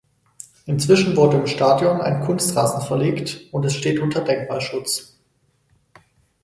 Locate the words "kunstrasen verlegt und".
2.21-3.63